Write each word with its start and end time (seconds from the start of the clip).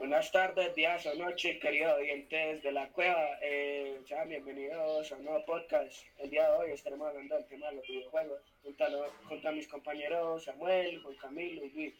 Buenas 0.00 0.32
tardes, 0.32 0.74
días 0.74 1.04
o 1.04 1.14
noches, 1.14 1.60
queridos 1.60 1.98
oyentes 1.98 2.62
de 2.62 2.72
la 2.72 2.88
cueva. 2.88 3.38
Eh, 3.42 4.00
sean 4.06 4.30
bienvenidos 4.30 5.12
a 5.12 5.16
un 5.16 5.24
nuevo 5.26 5.44
podcast. 5.44 5.94
El 6.16 6.30
día 6.30 6.50
de 6.50 6.56
hoy 6.56 6.70
estaremos 6.70 7.08
hablando 7.08 7.34
del 7.34 7.44
tema 7.44 7.68
de 7.68 7.76
los 7.76 7.86
videojuegos 7.86 8.40
junto 8.62 9.48
a, 9.48 9.52
mis 9.52 9.68
compañeros 9.68 10.44
Samuel, 10.44 11.02
Juan 11.02 11.16
Camilo 11.16 11.66
y 11.66 11.70
Luis. 11.72 11.94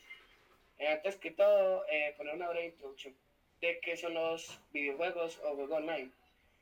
Eh, 0.78 0.88
antes 0.88 1.16
que 1.16 1.32
todo, 1.32 1.84
eh, 1.90 2.14
poner 2.16 2.36
una 2.36 2.48
breve 2.48 2.68
introducción 2.68 3.14
de 3.60 3.78
qué 3.80 3.94
son 3.98 4.14
los 4.14 4.58
videojuegos 4.72 5.38
o 5.44 5.54
juegos 5.54 5.70
online. 5.82 6.10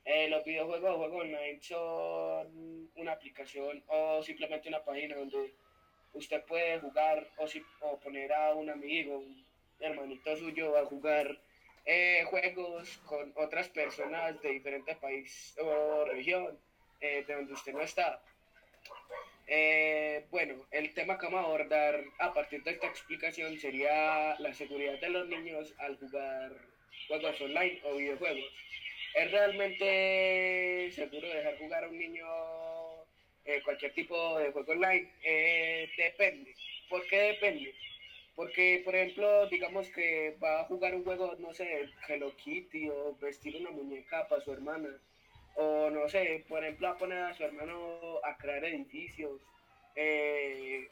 Eh, 0.03 0.27
los 0.27 0.43
videojuegos 0.43 0.91
o 0.91 0.97
juegos 0.97 1.21
online 1.21 1.61
son 1.61 2.91
una 2.97 3.13
aplicación 3.13 3.81
o 3.87 4.21
simplemente 4.23 4.67
una 4.67 4.83
página 4.83 5.15
donde 5.15 5.53
usted 6.11 6.43
puede 6.43 6.79
jugar 6.79 7.25
o, 7.37 7.47
si, 7.47 7.63
o 7.79 7.97
poner 7.97 8.33
a 8.33 8.53
un 8.55 8.69
amigo, 8.69 9.23
hermanito 9.79 10.35
suyo 10.37 10.77
a 10.77 10.85
jugar 10.85 11.39
eh, 11.85 12.23
juegos 12.25 12.99
con 13.05 13.33
otras 13.35 13.67
personas 13.69 14.39
de 14.41 14.49
diferentes 14.49 14.95
países 14.97 15.57
o 15.57 16.05
región 16.05 16.57
eh, 17.01 17.23
de 17.27 17.33
donde 17.33 17.53
usted 17.53 17.73
no 17.73 17.81
está. 17.81 18.21
Eh, 19.47 20.25
bueno, 20.29 20.67
el 20.69 20.93
tema 20.93 21.17
que 21.17 21.25
vamos 21.25 21.41
a 21.41 21.45
abordar 21.45 22.03
a 22.19 22.31
partir 22.31 22.61
de 22.63 22.71
esta 22.71 22.85
explicación 22.85 23.57
sería 23.59 24.35
la 24.39 24.53
seguridad 24.53 24.99
de 24.99 25.09
los 25.09 25.27
niños 25.27 25.73
al 25.79 25.97
jugar 25.97 26.51
juegos 27.07 27.41
online 27.41 27.81
o 27.83 27.95
videojuegos. 27.95 28.53
¿Es 29.15 29.31
realmente 29.31 30.91
seguro 30.91 31.27
dejar 31.27 31.57
jugar 31.57 31.85
a 31.85 31.87
un 31.87 31.97
niño 31.97 32.27
cualquier 33.63 33.91
tipo 33.95 34.37
de 34.37 34.51
juego 34.51 34.73
online? 34.73 35.09
depende. 35.97 36.53
¿Por 36.87 37.03
qué 37.07 37.17
depende? 37.17 37.73
Porque, 38.39 38.81
por 38.85 38.95
ejemplo, 38.95 39.49
digamos 39.49 39.89
que 39.89 40.37
va 40.41 40.61
a 40.61 40.63
jugar 40.63 40.95
un 40.95 41.03
juego, 41.03 41.35
no 41.39 41.53
sé, 41.53 41.89
Hello 42.07 42.33
Kitty 42.37 42.87
o 42.87 43.13
vestir 43.19 43.57
una 43.57 43.69
muñeca 43.69 44.29
para 44.29 44.41
su 44.41 44.53
hermana. 44.53 44.87
O 45.55 45.89
no 45.89 46.07
sé, 46.07 46.45
por 46.47 46.63
ejemplo, 46.63 46.87
a 46.87 46.97
poner 46.97 47.17
a 47.17 47.33
su 47.33 47.43
hermano 47.43 47.99
a 48.23 48.37
crear 48.37 48.63
edificios. 48.63 49.41
Eh, 49.93 50.87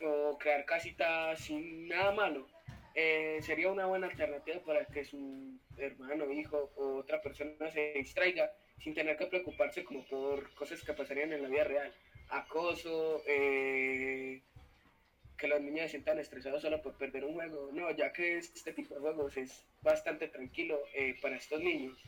o 0.00 0.38
crear 0.38 0.64
casitas 0.64 1.40
sin 1.40 1.88
nada 1.88 2.12
malo. 2.12 2.46
Eh, 2.94 3.40
sería 3.42 3.72
una 3.72 3.86
buena 3.86 4.06
alternativa 4.06 4.60
para 4.60 4.84
que 4.84 5.04
su 5.04 5.58
hermano, 5.78 6.30
hijo 6.30 6.70
o 6.76 6.98
otra 6.98 7.20
persona 7.20 7.68
se 7.72 7.94
distraiga 7.94 8.52
sin 8.78 8.94
tener 8.94 9.16
que 9.16 9.26
preocuparse 9.26 9.82
como 9.82 10.04
por 10.06 10.54
cosas 10.54 10.80
que 10.84 10.92
pasarían 10.92 11.32
en 11.32 11.42
la 11.42 11.48
vida 11.48 11.64
real. 11.64 11.92
Acoso, 12.28 13.24
eh, 13.26 14.40
que 15.36 15.48
los 15.48 15.60
niños 15.60 15.82
se 15.82 15.90
sientan 15.90 16.18
estresados 16.18 16.62
solo 16.62 16.80
por 16.82 16.94
perder 16.94 17.24
un 17.24 17.34
juego. 17.34 17.70
No, 17.72 17.90
ya 17.90 18.12
que 18.12 18.38
este 18.38 18.72
tipo 18.72 18.94
de 18.94 19.00
juegos 19.00 19.36
es 19.36 19.64
bastante 19.82 20.28
tranquilo 20.28 20.80
eh, 20.94 21.16
para 21.20 21.36
estos 21.36 21.60
niños. 21.60 21.98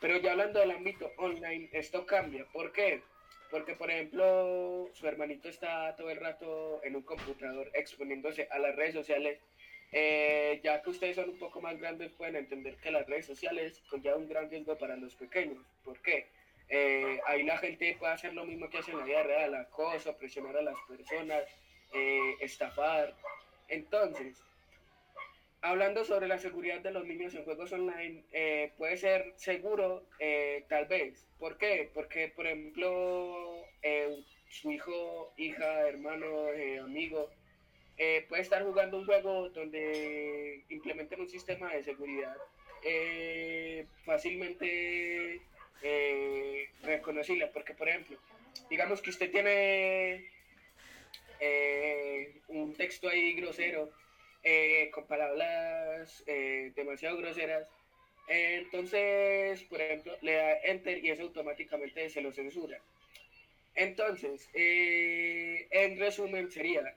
Pero 0.00 0.18
ya 0.18 0.32
hablando 0.32 0.60
del 0.60 0.72
ámbito 0.72 1.10
online, 1.16 1.68
esto 1.72 2.04
cambia. 2.06 2.44
¿Por 2.52 2.72
qué? 2.72 3.02
Porque, 3.50 3.74
por 3.74 3.90
ejemplo, 3.90 4.90
su 4.92 5.06
hermanito 5.06 5.48
está 5.48 5.94
todo 5.96 6.10
el 6.10 6.18
rato 6.18 6.80
en 6.84 6.96
un 6.96 7.02
computador 7.02 7.70
exponiéndose 7.74 8.48
a 8.50 8.58
las 8.58 8.74
redes 8.74 8.94
sociales. 8.94 9.38
Eh, 9.92 10.60
ya 10.64 10.82
que 10.82 10.90
ustedes 10.90 11.16
son 11.16 11.30
un 11.30 11.38
poco 11.38 11.60
más 11.60 11.78
grandes, 11.78 12.12
pueden 12.12 12.36
entender 12.36 12.76
que 12.76 12.90
las 12.90 13.06
redes 13.06 13.26
sociales 13.26 13.82
conllevan 13.88 14.22
un 14.22 14.28
gran 14.28 14.50
riesgo 14.50 14.76
para 14.76 14.96
los 14.96 15.14
pequeños. 15.14 15.64
¿Por 15.84 16.00
qué? 16.02 16.26
Eh, 16.68 17.20
ahí 17.26 17.44
la 17.44 17.58
gente 17.58 17.96
puede 17.98 18.12
hacer 18.12 18.34
lo 18.34 18.44
mismo 18.44 18.68
que 18.68 18.78
hace 18.78 18.90
en 18.90 18.98
la 18.98 19.04
vida 19.04 19.22
real, 19.22 19.54
acoso, 19.54 20.16
presionar 20.16 20.56
a 20.56 20.62
las 20.62 20.76
personas, 20.88 21.44
eh, 21.96 22.36
estafar. 22.40 23.14
Entonces, 23.68 24.42
hablando 25.62 26.04
sobre 26.04 26.28
la 26.28 26.38
seguridad 26.38 26.80
de 26.80 26.90
los 26.90 27.06
niños 27.06 27.34
en 27.34 27.44
juegos 27.44 27.72
online, 27.72 28.22
eh, 28.32 28.70
puede 28.76 28.98
ser 28.98 29.32
seguro, 29.36 30.04
eh, 30.18 30.64
tal 30.68 30.84
vez. 30.86 31.26
¿Por 31.38 31.56
qué? 31.56 31.90
Porque, 31.94 32.28
por 32.28 32.46
ejemplo, 32.46 33.64
su 34.50 34.70
hijo, 34.72 35.32
hija, 35.38 35.88
hermano, 35.88 36.26
amigo, 36.84 37.30
puede 38.28 38.42
estar 38.42 38.62
jugando 38.62 38.98
un 38.98 39.06
juego 39.06 39.48
donde 39.50 40.62
implementen 40.68 41.20
un 41.20 41.28
sistema 41.28 41.72
de 41.72 41.82
seguridad 41.82 42.36
fácilmente 44.04 45.40
reconocible. 46.82 47.46
Porque, 47.48 47.74
por 47.74 47.88
ejemplo, 47.88 48.18
digamos 48.70 49.00
que 49.02 49.10
usted 49.10 49.30
tiene 49.30 50.35
eh, 51.40 52.40
un 52.48 52.74
texto 52.74 53.08
ahí 53.08 53.34
grosero, 53.34 53.90
eh, 54.42 54.90
con 54.92 55.06
palabras 55.06 56.22
eh, 56.26 56.72
demasiado 56.74 57.16
groseras. 57.18 57.68
entonces, 58.28 59.62
por 59.64 59.80
ejemplo, 59.80 60.16
le 60.22 60.32
da 60.34 60.58
enter 60.64 61.04
y 61.04 61.10
eso 61.10 61.22
automáticamente 61.22 62.10
se 62.10 62.20
lo 62.20 62.32
censura. 62.32 62.80
Entonces, 63.74 64.48
en 64.54 65.98
resumen 65.98 66.50
sería, 66.50 66.96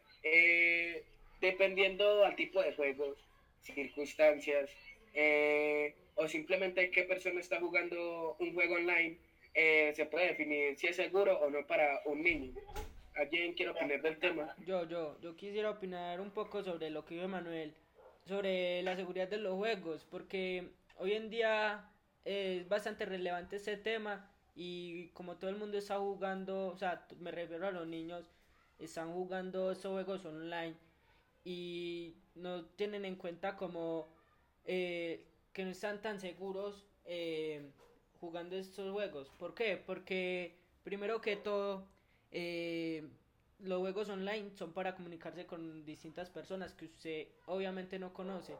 dependiendo 1.42 2.24
al 2.26 2.36
tipo 2.36 2.62
de 2.64 2.74
juegos, 2.74 3.18
circunstancias, 3.62 4.72
o 6.16 6.28
simplemente 6.28 6.90
qué 6.90 7.04
persona 7.04 7.42
está 7.42 7.60
jugando 7.60 8.36
un 8.40 8.54
juego 8.54 8.76
online, 8.76 9.18
se 9.54 10.08
puede 10.10 10.28
definir 10.30 10.78
si 10.78 10.88
es 10.88 10.96
seguro 10.96 11.38
o 11.40 11.50
no 11.50 11.68
para 11.68 12.02
un 12.06 12.24
niño. 12.24 12.54
¿Alguien 13.20 13.54
quiere 13.54 13.72
opinar 13.72 14.02
del 14.02 14.18
tema? 14.18 14.56
Yo, 14.66 14.88
yo, 14.88 15.20
yo 15.20 15.36
quisiera 15.36 15.70
opinar 15.70 16.22
un 16.22 16.32
poco 16.32 16.64
sobre 16.64 16.90
lo 16.90 17.04
que 17.04 17.16
dijo 17.16 17.28
Manuel, 17.28 17.74
sobre 18.26 18.82
la 18.82 18.96
seguridad 18.96 19.28
de 19.28 19.36
los 19.36 19.56
juegos, 19.56 20.06
porque 20.10 20.70
hoy 20.96 21.12
en 21.12 21.30
día 21.30 21.92
es 22.24 22.70
bastante 22.70 23.06
relevante 23.06 23.58
ese 23.58 23.76
tema 23.76 24.32
y 24.56 25.10
como 25.10 25.36
todo 25.36 25.50
el 25.50 25.58
mundo 25.58 25.78
está 25.78 26.00
jugando, 26.00 26.68
o 26.68 26.78
sea, 26.78 27.06
me 27.20 27.32
refiero 27.32 27.68
a 27.68 27.72
los 27.72 27.86
niños, 27.88 28.24
están 28.80 29.12
jugando 29.12 29.72
estos 29.72 29.92
juegos 29.92 30.24
online 30.24 30.78
y 31.44 32.16
no 32.36 32.68
tienen 32.68 33.04
en 33.04 33.18
cuenta 33.18 33.58
como 33.58 34.08
eh, 34.64 35.26
que 35.52 35.66
no 35.66 35.72
están 35.72 36.02
tan 36.02 36.22
seguros 36.22 36.88
eh, 37.04 37.70
jugando 38.22 38.56
estos 38.56 38.94
juegos. 38.94 39.30
¿Por 39.38 39.54
qué? 39.54 39.76
Porque 39.76 40.56
primero 40.86 41.20
que 41.20 41.36
todo 41.36 41.99
eh, 42.32 43.08
los 43.60 43.80
juegos 43.80 44.10
online 44.10 44.52
son 44.56 44.74
para 44.74 44.96
comunicarse 44.96 45.46
con 45.46 45.84
distintas 45.86 46.30
personas 46.30 46.74
que 46.74 46.86
usted 46.86 47.28
obviamente 47.46 48.00
no 48.00 48.14
conoce. 48.14 48.56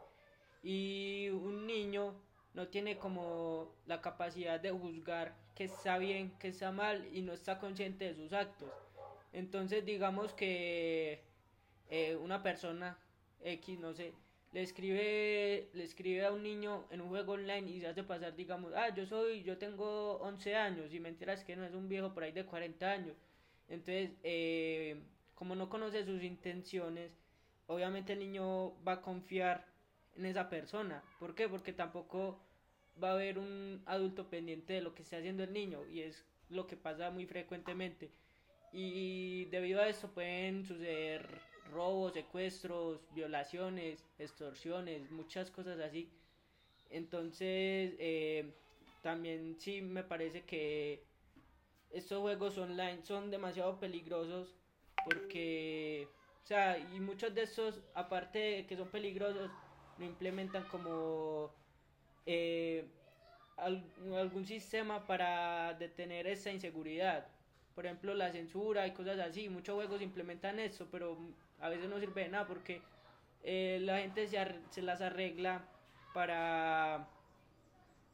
Y 0.62 1.30
un 1.30 1.66
niño 1.66 2.16
no 2.54 2.68
tiene 2.68 2.98
como 2.98 3.74
la 3.86 4.02
capacidad 4.02 4.60
de 4.60 4.72
juzgar 4.72 5.36
que 5.56 5.66
está 5.66 5.98
bien, 5.98 6.32
que 6.40 6.50
está 6.50 6.72
mal 6.72 7.08
y 7.14 7.22
no 7.22 7.34
está 7.34 7.60
consciente 7.60 8.06
de 8.06 8.16
sus 8.16 8.34
actos. 8.34 8.70
Entonces 9.32 9.86
digamos 9.86 10.34
que 10.34 11.22
eh, 11.90 12.16
una 12.18 12.44
persona 12.44 12.98
X, 13.44 13.80
no 13.80 13.94
sé, 13.94 14.14
le 14.52 14.64
escribe, 14.64 15.70
le 15.74 15.84
escribe 15.84 16.26
a 16.26 16.32
un 16.32 16.44
niño 16.44 16.86
en 16.90 17.02
un 17.02 17.10
juego 17.10 17.34
online 17.34 17.70
y 17.70 17.80
se 17.80 17.88
hace 17.88 18.04
pasar, 18.04 18.36
digamos, 18.36 18.74
ah, 18.76 18.90
yo 18.90 19.06
soy, 19.06 19.44
yo 19.44 19.58
tengo 19.58 20.18
11 20.18 20.56
años 20.56 20.94
y 20.94 21.00
mentiras 21.00 21.44
que 21.44 21.56
no 21.56 21.64
es 21.66 21.74
un 21.74 21.88
viejo 21.88 22.14
por 22.14 22.24
ahí 22.24 22.32
de 22.32 22.46
40 22.46 22.90
años 22.92 23.16
entonces, 23.70 24.12
eh, 24.24 25.00
como 25.36 25.56
no 25.56 25.70
conoce 25.70 26.04
sus 26.04 26.24
intenciones, 26.24 27.12
obviamente 27.68 28.14
el 28.14 28.20
niño 28.20 28.74
va 28.84 28.94
a 28.94 29.02
confiar 29.02 29.66
en 30.18 30.26
esa 30.26 30.50
persona. 30.50 31.04
¿Por 31.20 31.36
qué? 31.36 31.48
Porque 31.48 31.72
tampoco 31.72 32.40
va 33.02 33.12
a 33.12 33.14
haber 33.14 33.38
un 33.38 33.82
adulto 33.86 34.30
pendiente 34.30 34.74
de 34.74 34.82
lo 34.82 34.94
que 34.94 35.04
está 35.04 35.18
haciendo 35.18 35.44
el 35.44 35.54
niño 35.54 35.86
y 35.88 36.02
es 36.02 36.26
lo 36.50 36.68
que 36.68 36.76
pasa 36.76 37.12
muy 37.12 37.26
frecuentemente. 37.26 38.12
Y 38.74 39.46
debido 39.46 39.82
a 39.82 39.88
eso 39.88 40.12
pueden 40.12 40.66
suceder 40.66 41.28
robos, 41.72 42.14
secuestros, 42.14 43.00
violaciones, 43.14 44.04
extorsiones, 44.18 45.10
muchas 45.12 45.52
cosas 45.52 45.80
así. 45.80 46.10
Entonces, 46.90 47.94
eh, 48.00 48.52
también 49.02 49.56
sí 49.60 49.82
me 49.82 50.04
parece 50.04 50.44
que 50.44 51.04
estos 51.92 52.20
juegos 52.22 52.58
online 52.58 53.04
son 53.04 53.32
demasiado 53.32 53.80
peligrosos 53.80 54.56
porque, 55.06 56.08
o 56.44 56.48
sea, 56.48 56.78
y 56.78 57.00
muchos 57.00 57.34
de 57.34 57.44
estos, 57.44 57.82
aparte 57.94 58.40
de 58.40 58.66
que 58.68 58.76
son 58.76 58.90
peligrosos, 58.90 59.50
no 59.98 60.06
implementan 60.06 60.64
como 60.66 61.52
eh, 62.26 62.86
algún 63.58 64.46
sistema 64.46 65.06
para 65.06 65.74
detener 65.74 66.28
esa 66.28 66.52
inseguridad. 66.52 67.28
Por 67.76 67.86
ejemplo, 67.86 68.14
la 68.14 68.32
censura 68.32 68.88
y 68.88 68.92
cosas 68.92 69.20
así. 69.20 69.50
Muchos 69.50 69.76
juegos 69.76 70.02
implementan 70.02 70.60
eso, 70.60 70.88
pero 70.92 71.18
a 71.60 71.70
veces 71.70 71.90
no 71.90 72.00
sirve 72.00 72.24
de 72.24 72.30
nada 72.30 72.48
porque 72.48 72.82
eh, 73.44 73.80
la 73.82 74.00
gente 74.00 74.28
se, 74.28 74.38
se 74.70 74.82
las 74.82 75.02
arregla 75.02 75.66
para 76.14 77.08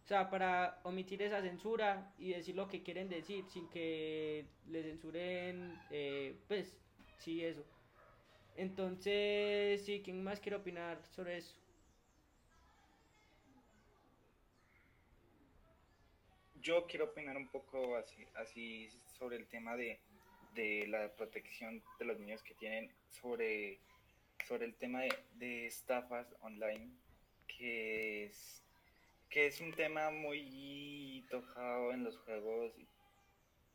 o 0.05 0.07
sea, 0.07 0.29
para 0.29 0.79
omitir 0.83 1.23
esa 1.23 1.41
censura 1.41 2.13
y 2.19 2.33
decir 2.33 2.55
lo 2.55 2.67
que 2.67 2.83
quieren 2.83 3.09
decir 3.09 3.43
sin 3.47 3.67
que 3.69 4.45
le 4.67 4.83
censuren, 4.83 5.81
eh, 5.89 6.37
pues, 6.47 6.77
sí, 7.17 7.43
eso. 7.43 7.65
Entonces, 8.55 9.83
sí, 9.83 10.03
¿quién 10.05 10.23
más 10.23 10.39
quiere 10.39 10.57
opinar 10.57 11.03
sobre 11.07 11.37
eso? 11.37 11.55
Yo 16.61 16.85
quiero 16.85 17.05
opinar 17.05 17.35
un 17.35 17.47
poco 17.47 17.95
así, 17.95 18.27
así 18.35 18.89
sobre 19.17 19.37
el 19.37 19.47
tema 19.47 19.75
de, 19.75 19.99
de 20.53 20.85
la 20.87 21.09
protección 21.15 21.81
de 21.97 22.05
los 22.05 22.19
niños 22.19 22.43
que 22.43 22.53
tienen 22.53 22.91
sobre, 23.09 23.79
sobre 24.47 24.65
el 24.65 24.75
tema 24.75 25.01
de, 25.01 25.09
de 25.33 25.65
estafas 25.65 26.27
online, 26.41 26.91
que 27.47 28.25
es 28.25 28.64
que 29.29 29.47
es 29.47 29.61
un 29.61 29.73
tema 29.73 30.11
muy 30.11 31.25
tocado 31.29 31.91
en 31.91 32.03
los 32.03 32.17
juegos 32.19 32.73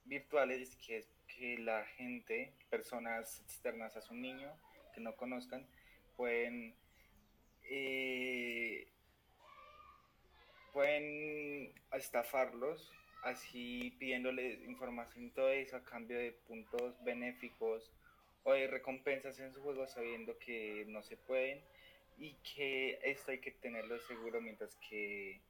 virtuales, 0.05 0.76
que 0.76 0.99
es 0.99 1.08
que 1.26 1.58
la 1.58 1.85
gente, 1.85 2.52
personas 2.69 3.41
externas 3.41 3.97
a 3.97 4.02
su 4.02 4.14
niño, 4.14 4.52
que 4.94 5.00
no 5.00 5.14
conozcan, 5.17 5.67
pueden 6.17 6.75
eh, 7.62 8.88
pueden 10.73 11.73
estafarlos 11.93 12.91
así 13.23 13.94
pidiéndoles 13.99 14.62
información 14.64 15.31
todo 15.31 15.50
eso 15.50 15.76
a 15.76 15.85
cambio 15.85 16.19
de 16.19 16.32
puntos 16.32 16.94
benéficos 17.05 17.91
o 18.44 18.52
de 18.52 18.67
recompensas 18.67 19.38
en 19.41 19.52
su 19.52 19.61
juego 19.61 19.87
sabiendo 19.87 20.38
que 20.38 20.85
no 20.88 21.02
se 21.02 21.17
pueden 21.17 21.61
y 22.20 22.34
que 22.55 22.99
esto 23.02 23.31
hay 23.32 23.40
que 23.40 23.50
tenerlo 23.50 23.99
seguro 24.00 24.43
mientras 24.43 24.76
que 24.88 25.40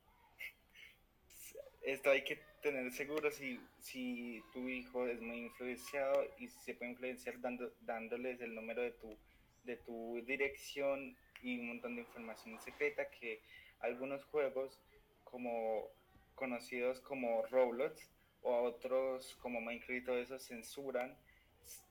esto 1.82 2.10
hay 2.10 2.22
que 2.22 2.38
tener 2.62 2.92
seguro 2.92 3.30
si, 3.32 3.60
si 3.80 4.40
tu 4.52 4.68
hijo 4.68 5.08
es 5.08 5.20
muy 5.20 5.38
influenciado 5.38 6.24
y 6.38 6.46
se 6.46 6.74
puede 6.74 6.92
influenciar 6.92 7.40
dando, 7.40 7.72
dándoles 7.80 8.40
el 8.40 8.54
número 8.54 8.82
de 8.82 8.92
tu, 8.92 9.18
de 9.64 9.76
tu 9.78 10.22
dirección 10.24 11.16
y 11.42 11.58
un 11.58 11.68
montón 11.68 11.96
de 11.96 12.02
información 12.02 12.60
secreta 12.60 13.10
que 13.10 13.40
algunos 13.80 14.24
juegos 14.26 14.80
como 15.24 15.88
conocidos 16.36 17.00
como 17.00 17.44
Roblox 17.46 18.12
o 18.42 18.62
otros 18.62 19.36
como 19.42 19.60
Minecraft 19.60 20.02
y 20.02 20.04
todo 20.04 20.18
eso 20.18 20.38
censuran 20.38 21.16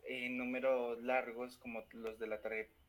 en 0.06 0.38
números 0.38 1.02
largos 1.02 1.58
como 1.58 1.84
los 1.92 2.18
de 2.18 2.28
la 2.28 2.42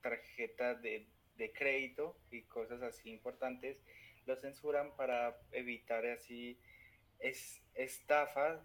tarjeta 0.03 0.75
de, 0.75 1.07
de 1.41 1.53
crédito 1.53 2.17
y 2.31 2.43
cosas 2.43 2.83
así 2.83 3.11
importantes, 3.11 3.79
lo 4.27 4.37
censuran 4.37 4.95
para 4.97 5.37
evitar 5.51 6.07
así 6.07 6.57
es, 7.19 7.63
estafas, 7.75 8.61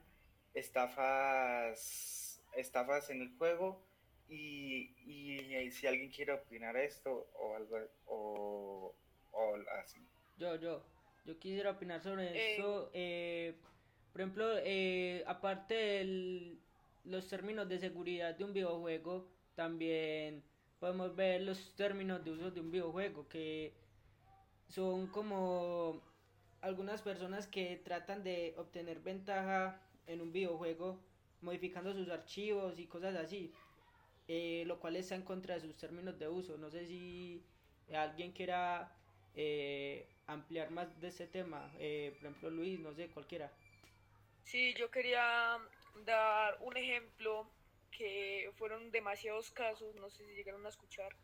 estafas, 0.54 2.42
estafas 2.56 3.10
en 3.10 3.22
el 3.22 3.36
juego 3.38 3.82
y, 4.28 4.94
y, 5.06 5.72
si 5.72 5.88
alguien 5.88 6.12
quiere 6.12 6.34
opinar 6.34 6.76
esto 6.78 7.28
o 7.34 7.56
algo 7.56 7.78
o, 8.06 8.96
o 9.32 9.56
así. 9.82 10.00
Yo, 10.38 10.56
yo, 10.56 10.84
yo 11.26 11.40
quisiera 11.40 11.72
opinar 11.72 12.02
sobre 12.02 12.26
eh. 12.28 12.54
eso. 12.56 12.90
Eh, 12.94 13.56
por 14.12 14.22
ejemplo, 14.22 14.58
eh, 14.64 15.24
aparte 15.28 15.74
de 15.74 16.58
los 17.06 17.28
términos 17.28 17.68
de 17.70 17.80
seguridad 17.80 18.36
de 18.36 18.44
un 18.44 18.54
videojuego, 18.54 19.28
también 19.56 20.44
podemos 20.80 21.16
ver 21.16 21.42
los 21.42 21.76
términos 21.76 22.24
de 22.24 22.32
uso 22.32 22.52
de 22.52 22.60
un 22.62 22.72
videojuego, 22.72 23.28
que 23.28 23.74
son 24.70 25.08
como 25.08 26.02
algunas 26.62 27.02
personas 27.02 27.48
que 27.48 27.82
tratan 27.84 28.24
de 28.24 28.54
obtener 28.58 29.00
ventaja 29.00 29.82
en 30.08 30.22
un 30.22 30.32
videojuego 30.32 31.00
modificando 31.42 31.94
sus 31.94 32.10
archivos 32.10 32.80
y 32.80 32.88
cosas 32.88 33.16
así, 33.16 33.54
lo 34.28 34.80
cual 34.80 34.96
está 34.96 35.16
en 35.16 35.22
contra 35.22 35.56
de 35.56 35.62
sus 35.62 35.76
términos 35.78 36.18
de 36.18 36.28
uso. 36.28 36.58
No 36.58 36.70
sé 36.70 36.86
si 36.88 37.44
alguien 37.94 38.32
quiera 38.32 38.92
eh, 39.36 40.08
ampliar 40.28 40.72
más 40.72 41.00
de 41.00 41.10
ese 41.10 41.28
tema. 41.28 41.72
Eh, 41.78 42.16
por 42.18 42.30
ejemplo, 42.30 42.50
Luis, 42.50 42.80
no 42.80 42.94
sé, 42.94 43.08
cualquiera. 43.10 43.52
Sí, 44.44 44.74
yo 44.76 44.90
quería 44.90 45.58
dar 46.06 46.58
un 46.62 46.78
ejemplo 46.78 47.48
que 47.98 48.52
fueron 48.58 48.92
demasiados 48.92 49.52
casos, 49.52 49.96
no 49.96 50.10
sé 50.10 50.26
si 50.26 50.34
llegaron 50.34 50.66
a 50.66 50.70
escuchar, 50.70 51.16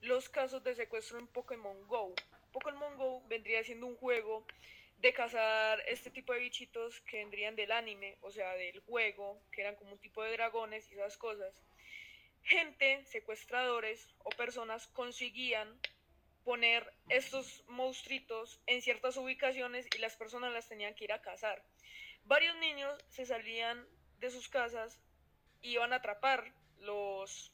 los 0.00 0.28
casos 0.28 0.62
de 0.64 0.74
secuestro 0.74 1.18
en 1.18 1.26
Pokémon 1.26 1.86
Go. 1.86 2.14
Pokémon 2.52 2.96
Go 2.96 3.22
vendría 3.28 3.62
siendo 3.64 3.86
un 3.86 3.96
juego 3.96 4.46
de 4.98 5.12
cazar 5.12 5.82
este 5.86 6.10
tipo 6.10 6.32
de 6.32 6.40
bichitos 6.40 7.00
que 7.02 7.18
vendrían 7.18 7.56
del 7.56 7.72
anime, 7.72 8.18
o 8.20 8.30
sea, 8.30 8.54
del 8.54 8.80
juego, 8.80 9.42
que 9.50 9.62
eran 9.62 9.76
como 9.76 9.92
un 9.92 9.98
tipo 9.98 10.22
de 10.22 10.32
dragones 10.32 10.90
y 10.90 10.94
esas 10.94 11.16
cosas. 11.16 11.62
Gente, 12.42 13.04
secuestradores 13.06 14.14
o 14.18 14.30
personas 14.30 14.86
conseguían 14.88 15.80
poner 16.44 16.92
estos 17.08 17.64
monstruitos 17.68 18.60
en 18.66 18.82
ciertas 18.82 19.16
ubicaciones 19.16 19.86
y 19.94 19.98
las 19.98 20.16
personas 20.16 20.52
las 20.52 20.68
tenían 20.68 20.94
que 20.94 21.04
ir 21.04 21.12
a 21.12 21.22
cazar. 21.22 21.62
Varios 22.24 22.56
niños 22.56 22.98
se 23.08 23.24
salían 23.24 23.86
de 24.18 24.30
sus 24.30 24.48
casas, 24.48 25.00
iban 25.62 25.92
a 25.92 25.96
atrapar 25.96 26.52
los, 26.80 27.52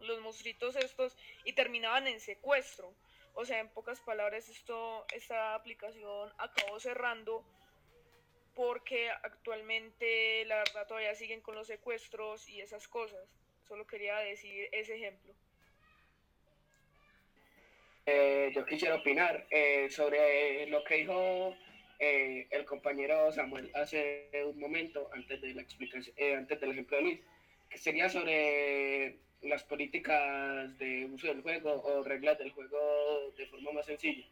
los 0.00 0.20
monstruitos 0.20 0.76
estos 0.76 1.16
y 1.44 1.52
terminaban 1.52 2.06
en 2.06 2.20
secuestro. 2.20 2.94
O 3.34 3.44
sea, 3.44 3.60
en 3.60 3.68
pocas 3.68 4.00
palabras, 4.00 4.48
esto, 4.48 5.06
esta 5.14 5.54
aplicación 5.54 6.32
acabó 6.38 6.80
cerrando 6.80 7.44
porque 8.54 9.10
actualmente 9.10 10.44
la 10.46 10.56
verdad 10.56 10.86
todavía 10.86 11.14
siguen 11.14 11.40
con 11.40 11.54
los 11.54 11.66
secuestros 11.66 12.48
y 12.48 12.60
esas 12.60 12.88
cosas. 12.88 13.28
Solo 13.68 13.86
quería 13.86 14.18
decir 14.18 14.68
ese 14.72 14.96
ejemplo. 14.96 15.32
Eh, 18.06 18.50
yo 18.54 18.64
quisiera 18.66 18.96
opinar 18.96 19.46
eh, 19.50 19.88
sobre 19.90 20.66
lo 20.66 20.82
que 20.82 20.96
dijo 20.96 21.54
eh, 22.00 22.48
el 22.50 22.64
compañero 22.64 23.30
Samuel 23.30 23.70
hace 23.74 24.30
un 24.46 24.58
momento 24.58 25.08
antes 25.12 25.40
de 25.40 25.54
la 25.54 25.62
explicación, 25.62 26.16
antes 26.36 26.60
del 26.60 26.72
ejemplo 26.72 26.96
de 26.96 27.02
Luis, 27.02 27.20
que 27.68 27.78
sería 27.78 28.08
sobre 28.08 29.18
las 29.42 29.62
políticas 29.64 30.76
de 30.78 31.06
uso 31.06 31.28
del 31.28 31.42
juego 31.42 31.82
o 31.82 32.02
reglas 32.02 32.38
del 32.38 32.50
juego 32.50 33.32
de 33.36 33.46
forma 33.46 33.72
más 33.72 33.86
sencilla. 33.86 34.26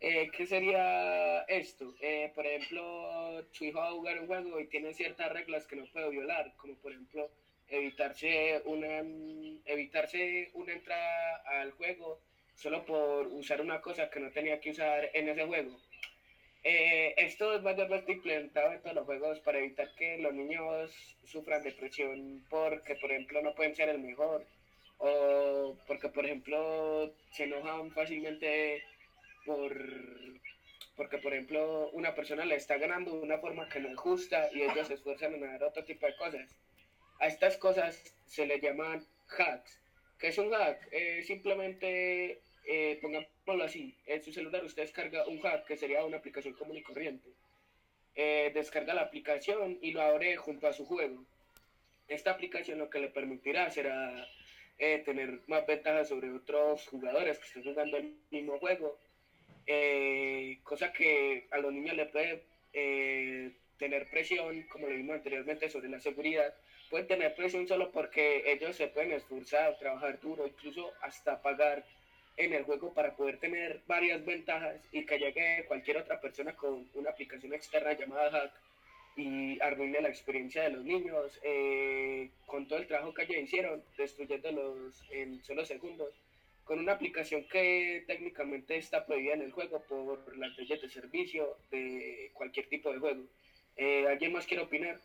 ¿Qué 0.00 0.46
sería 0.46 1.42
esto? 1.42 1.94
por 2.34 2.46
ejemplo, 2.46 3.46
su 3.52 3.64
hijo 3.64 3.78
va 3.78 3.88
a 3.88 3.92
jugar 3.92 4.20
un 4.20 4.26
juego 4.26 4.60
y 4.60 4.66
tiene 4.66 4.92
ciertas 4.92 5.32
reglas 5.32 5.66
que 5.66 5.76
no 5.76 5.86
puede 5.86 6.10
violar, 6.10 6.52
como 6.56 6.74
por 6.74 6.92
ejemplo 6.92 7.30
evitarse 7.68 8.62
una, 8.66 9.02
evitarse 9.64 10.50
una 10.54 10.72
entrada 10.72 11.36
al 11.60 11.72
juego 11.72 12.20
solo 12.54 12.84
por 12.84 13.26
usar 13.28 13.60
una 13.60 13.80
cosa 13.80 14.10
que 14.10 14.20
no 14.20 14.30
tenía 14.30 14.60
que 14.60 14.70
usar 14.70 15.10
en 15.12 15.28
ese 15.28 15.44
juego. 15.44 15.76
Eh, 16.66 17.14
esto 17.18 17.54
es 17.54 17.62
mayormente 17.62 18.12
implementado 18.12 18.72
en 18.72 18.80
todos 18.80 18.96
los 18.96 19.04
juegos 19.04 19.38
para 19.40 19.58
evitar 19.58 19.94
que 19.96 20.16
los 20.18 20.32
niños 20.32 20.90
sufran 21.24 21.62
depresión 21.62 22.42
porque, 22.48 22.96
por 22.96 23.12
ejemplo, 23.12 23.42
no 23.42 23.54
pueden 23.54 23.76
ser 23.76 23.90
el 23.90 23.98
mejor 23.98 24.46
o 24.98 25.76
porque, 25.86 26.08
por 26.08 26.24
ejemplo, 26.24 27.14
se 27.32 27.44
enojan 27.44 27.90
fácilmente 27.90 28.82
por 29.44 29.72
porque, 30.96 31.18
por 31.18 31.34
ejemplo, 31.34 31.90
una 31.90 32.14
persona 32.14 32.46
le 32.46 32.54
está 32.56 32.78
ganando 32.78 33.12
de 33.12 33.20
una 33.20 33.38
forma 33.38 33.68
que 33.68 33.80
no 33.80 33.88
es 33.90 33.98
justa 33.98 34.48
y 34.52 34.62
ellos 34.62 34.86
se 34.88 34.94
esfuerzan 34.94 35.34
en 35.34 35.44
hacer 35.44 35.64
otro 35.64 35.84
tipo 35.84 36.06
de 36.06 36.16
cosas. 36.16 36.56
A 37.20 37.26
estas 37.26 37.58
cosas 37.58 38.16
se 38.26 38.46
le 38.46 38.60
llaman 38.60 39.04
hacks 39.28 39.80
¿Qué 40.18 40.28
es 40.28 40.38
un 40.38 40.50
hack? 40.50 40.78
simplemente, 41.26 42.40
eh, 42.66 42.98
pongámoslo 43.00 43.64
así, 43.64 43.94
en 44.06 44.22
su 44.22 44.32
celular 44.32 44.64
usted 44.64 44.82
descarga 44.82 45.26
un 45.26 45.40
hack, 45.40 45.66
que 45.66 45.76
sería 45.76 46.04
una 46.04 46.18
aplicación 46.18 46.54
común 46.54 46.76
y 46.76 46.82
corriente. 46.82 47.28
Eh, 48.14 48.52
descarga 48.54 48.94
la 48.94 49.02
aplicación 49.02 49.78
y 49.82 49.92
lo 49.92 50.02
abre 50.02 50.36
junto 50.36 50.66
a 50.66 50.72
su 50.72 50.86
juego. 50.86 51.24
Esta 52.08 52.30
aplicación 52.30 52.78
lo 52.78 52.90
que 52.90 53.00
le 53.00 53.08
permitirá 53.08 53.70
será 53.70 54.28
eh, 54.78 55.02
tener 55.04 55.40
más 55.46 55.66
ventajas 55.66 56.08
sobre 56.08 56.30
otros 56.30 56.86
jugadores 56.88 57.38
que 57.38 57.46
estén 57.46 57.64
jugando 57.64 57.96
el 57.96 58.14
mismo 58.30 58.58
juego, 58.58 58.98
cosa 60.62 60.92
que 60.92 61.46
a 61.50 61.58
los 61.58 61.72
niños 61.72 61.96
le 61.96 62.06
puede 62.06 62.44
tener 63.78 64.08
presión, 64.10 64.62
como 64.64 64.86
lo 64.88 64.94
vimos 64.94 65.16
anteriormente, 65.16 65.68
sobre 65.68 65.88
la 65.88 66.00
seguridad, 66.00 66.54
pueden 66.90 67.06
tener 67.06 67.34
presión 67.34 67.66
solo 67.66 67.90
porque 67.90 68.42
ellos 68.46 68.76
se 68.76 68.88
pueden 68.88 69.12
esforzar, 69.12 69.78
trabajar 69.78 70.20
duro, 70.20 70.46
incluso 70.46 70.92
hasta 71.00 71.40
pagar 71.40 71.84
en 72.36 72.52
el 72.52 72.64
juego 72.64 72.92
para 72.92 73.14
poder 73.14 73.38
tener 73.38 73.82
varias 73.86 74.24
ventajas 74.24 74.80
y 74.92 75.06
que 75.06 75.18
llegue 75.18 75.64
cualquier 75.66 75.98
otra 75.98 76.20
persona 76.20 76.54
con 76.56 76.88
una 76.94 77.10
aplicación 77.10 77.54
externa 77.54 77.92
llamada 77.92 78.30
Hack 78.30 78.52
y 79.16 79.60
arruine 79.60 80.00
la 80.00 80.08
experiencia 80.08 80.64
de 80.64 80.70
los 80.70 80.84
niños 80.84 81.38
eh, 81.42 82.30
con 82.46 82.66
todo 82.66 82.80
el 82.80 82.88
trabajo 82.88 83.14
que 83.14 83.22
ellos 83.22 83.44
hicieron, 83.44 83.84
destruyéndolos 83.96 85.04
en 85.10 85.42
solo 85.44 85.64
segundos, 85.64 86.12
con 86.64 86.80
una 86.80 86.92
aplicación 86.92 87.46
que 87.48 88.02
técnicamente 88.06 88.76
está 88.76 89.06
prohibida 89.06 89.34
en 89.34 89.42
el 89.42 89.52
juego 89.52 89.80
por 89.82 90.36
las 90.36 90.56
leyes 90.58 90.82
de 90.82 90.88
servicio 90.88 91.58
de 91.70 92.30
cualquier 92.34 92.68
tipo 92.68 92.92
de 92.92 92.98
juego. 92.98 93.22
Eh, 93.76 94.06
¿Alguien 94.08 94.32
más 94.32 94.46
quiere 94.46 94.64
opinar? 94.64 94.98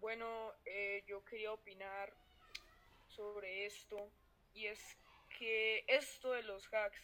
Bueno, 0.00 0.52
eh, 0.66 1.02
yo 1.06 1.24
quería 1.24 1.52
opinar 1.52 2.12
sobre 3.08 3.66
esto 3.66 4.10
y 4.54 4.66
es 4.66 4.98
que 5.38 5.84
esto 5.88 6.32
de 6.32 6.42
los 6.42 6.68
hacks, 6.72 7.00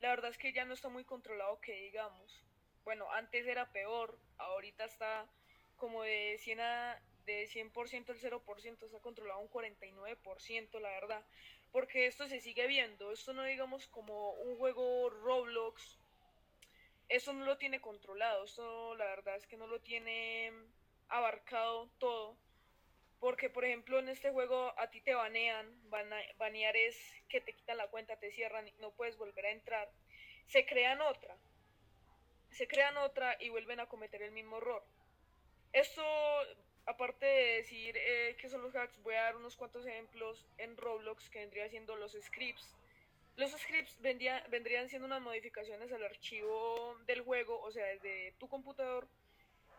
la 0.00 0.10
verdad 0.10 0.30
es 0.30 0.38
que 0.38 0.52
ya 0.52 0.64
no 0.64 0.74
está 0.74 0.88
muy 0.88 1.04
controlado 1.04 1.60
que 1.60 1.72
digamos. 1.72 2.44
bueno, 2.84 3.10
antes 3.12 3.46
era 3.46 3.70
peor, 3.70 4.18
ahorita 4.38 4.84
está 4.84 5.28
como 5.76 6.02
de 6.02 6.38
100 6.40 6.60
a, 6.60 7.02
de 7.26 7.46
100% 7.46 8.10
el 8.10 8.20
0%, 8.20 8.86
está 8.86 9.00
controlado 9.00 9.40
un 9.40 9.50
49%, 9.50 10.80
la 10.80 10.88
verdad. 10.90 11.24
Porque 11.70 12.06
esto 12.06 12.26
se 12.26 12.40
sigue 12.40 12.66
viendo, 12.66 13.12
esto 13.12 13.34
no 13.34 13.44
digamos 13.44 13.86
como 13.88 14.32
un 14.32 14.56
juego 14.56 15.10
Roblox, 15.10 15.98
eso 17.08 17.32
no 17.34 17.44
lo 17.44 17.58
tiene 17.58 17.80
controlado, 17.80 18.44
esto 18.44 18.94
la 18.96 19.04
verdad 19.04 19.36
es 19.36 19.46
que 19.46 19.58
no 19.58 19.66
lo 19.66 19.80
tiene 19.80 20.50
abarcado 21.08 21.90
todo. 21.98 22.38
Porque, 23.20 23.50
por 23.50 23.64
ejemplo, 23.64 23.98
en 23.98 24.08
este 24.08 24.30
juego 24.30 24.72
a 24.78 24.90
ti 24.90 25.00
te 25.00 25.14
banean, 25.14 25.66
banear 26.38 26.76
es 26.76 26.96
que 27.28 27.40
te 27.40 27.52
quitan 27.52 27.76
la 27.76 27.88
cuenta, 27.88 28.16
te 28.16 28.30
cierran 28.30 28.68
y 28.68 28.72
no 28.78 28.92
puedes 28.92 29.16
volver 29.16 29.46
a 29.46 29.50
entrar. 29.50 29.90
Se 30.46 30.64
crean 30.64 31.00
otra, 31.00 31.36
se 32.50 32.68
crean 32.68 32.96
otra 32.96 33.36
y 33.40 33.48
vuelven 33.48 33.80
a 33.80 33.88
cometer 33.88 34.22
el 34.22 34.30
mismo 34.30 34.58
error. 34.58 34.84
Esto 35.72 36.02
aparte 36.88 37.26
de 37.26 37.56
decir 37.56 37.94
eh, 37.98 38.34
que 38.40 38.48
son 38.48 38.62
los 38.62 38.74
hacks, 38.74 39.02
voy 39.02 39.14
a 39.14 39.24
dar 39.24 39.36
unos 39.36 39.56
cuantos 39.56 39.86
ejemplos 39.86 40.46
en 40.56 40.76
Roblox 40.76 41.28
que 41.28 41.40
vendría 41.40 41.68
siendo 41.68 41.96
los 41.96 42.12
scripts. 42.12 42.74
Los 43.36 43.52
scripts 43.52 44.00
vendrían 44.00 44.88
siendo 44.88 45.06
unas 45.06 45.20
modificaciones 45.20 45.92
al 45.92 46.02
archivo 46.02 46.98
del 47.06 47.20
juego, 47.20 47.60
o 47.60 47.70
sea, 47.70 47.84
desde 47.84 48.32
tu 48.38 48.48
computador 48.48 49.06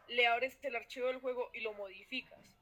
le 0.07 0.27
abres 0.27 0.57
el 0.61 0.75
archivo 0.75 1.07
del 1.07 1.19
juego 1.19 1.49
y 1.53 1.61
lo 1.61 1.73
modificas. 1.73 2.58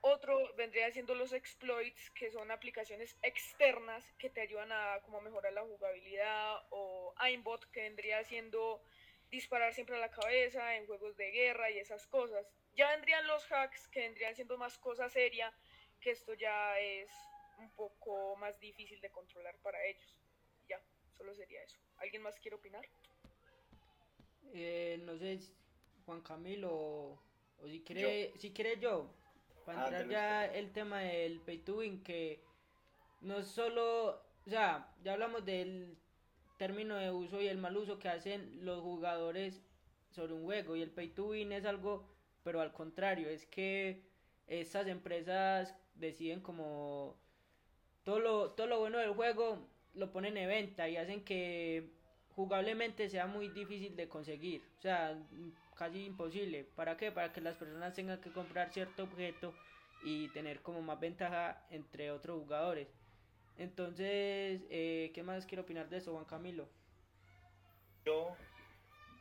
Otro 0.00 0.54
vendría 0.54 0.90
siendo 0.92 1.14
los 1.14 1.32
exploits, 1.32 2.10
que 2.10 2.30
son 2.30 2.50
aplicaciones 2.50 3.16
externas 3.22 4.12
que 4.18 4.30
te 4.30 4.40
ayudan 4.40 4.70
a 4.70 5.00
como 5.02 5.20
mejorar 5.20 5.52
la 5.52 5.62
jugabilidad, 5.62 6.56
o 6.70 7.14
aimbot, 7.16 7.68
que 7.70 7.82
vendría 7.82 8.22
siendo 8.24 8.82
disparar 9.30 9.74
siempre 9.74 9.96
a 9.96 10.00
la 10.00 10.10
cabeza 10.10 10.76
en 10.76 10.86
juegos 10.86 11.16
de 11.16 11.30
guerra 11.30 11.70
y 11.70 11.78
esas 11.78 12.06
cosas. 12.06 12.46
Ya 12.74 12.90
vendrían 12.92 13.26
los 13.26 13.50
hacks 13.50 13.88
que 13.88 14.00
vendrían 14.00 14.34
siendo 14.36 14.56
más 14.56 14.78
cosa 14.78 15.08
seria, 15.08 15.52
que 16.00 16.12
esto 16.12 16.34
ya 16.34 16.78
es 16.78 17.10
un 17.58 17.70
poco 17.72 18.36
más 18.36 18.58
difícil 18.60 19.00
de 19.00 19.10
controlar 19.10 19.56
para 19.58 19.84
ellos. 19.84 20.16
Ya, 20.68 20.80
solo 21.16 21.34
sería 21.34 21.62
eso. 21.62 21.78
¿Alguien 21.96 22.22
más 22.22 22.38
quiere 22.38 22.56
opinar? 22.56 22.88
Eh, 24.54 24.98
no 25.02 25.18
sé, 25.18 25.40
Juan 26.06 26.22
Camilo, 26.22 26.72
o, 26.72 27.20
si 27.66 27.82
quiere, 27.82 28.32
si 28.38 28.52
quiere 28.52 28.78
yo, 28.78 29.12
para 29.68 29.82
ah, 29.82 29.84
entrar 29.84 30.08
ya 30.08 30.46
el 30.46 30.72
tema 30.72 31.00
del 31.00 31.40
pay 31.40 31.58
to 31.58 31.76
win, 31.76 32.02
que 32.02 32.42
no 33.20 33.42
solo, 33.42 34.22
o 34.46 34.50
sea, 34.50 34.88
ya 35.04 35.12
hablamos 35.12 35.44
del 35.44 35.98
término 36.56 36.96
de 36.96 37.10
uso 37.10 37.38
y 37.40 37.48
el 37.48 37.58
mal 37.58 37.76
uso 37.76 37.98
que 37.98 38.08
hacen 38.08 38.64
los 38.64 38.80
jugadores 38.80 39.62
sobre 40.08 40.32
un 40.32 40.44
juego, 40.44 40.74
y 40.74 40.80
el 40.80 40.90
pay 40.90 41.10
to 41.10 41.26
win 41.26 41.52
es 41.52 41.66
algo 41.66 42.08
pero 42.48 42.62
al 42.62 42.72
contrario, 42.72 43.28
es 43.28 43.44
que 43.44 44.00
estas 44.46 44.86
empresas 44.86 45.74
deciden 45.96 46.40
como 46.40 47.14
todo 48.04 48.20
lo, 48.20 48.50
todo 48.52 48.66
lo 48.66 48.78
bueno 48.78 48.96
del 48.96 49.12
juego 49.12 49.68
lo 49.92 50.10
ponen 50.12 50.38
en 50.38 50.48
venta 50.48 50.88
y 50.88 50.96
hacen 50.96 51.22
que 51.26 51.90
jugablemente 52.30 53.10
sea 53.10 53.26
muy 53.26 53.50
difícil 53.50 53.96
de 53.96 54.08
conseguir, 54.08 54.62
o 54.78 54.80
sea, 54.80 55.22
casi 55.78 56.04
imposible. 56.04 56.64
¿Para 56.74 56.96
qué? 56.96 57.12
Para 57.12 57.32
que 57.32 57.40
las 57.40 57.56
personas 57.56 57.94
tengan 57.94 58.20
que 58.20 58.32
comprar 58.32 58.72
cierto 58.72 59.04
objeto 59.04 59.54
y 60.02 60.28
tener 60.28 60.60
como 60.60 60.82
más 60.82 61.00
ventaja 61.00 61.64
entre 61.70 62.10
otros 62.10 62.40
jugadores. 62.40 62.88
Entonces, 63.56 64.62
eh, 64.70 65.10
¿qué 65.14 65.22
más 65.22 65.46
quiero 65.46 65.62
opinar 65.62 65.88
de 65.88 65.98
eso, 65.98 66.12
Juan 66.12 66.24
Camilo? 66.24 66.68
Yo, 68.04 68.36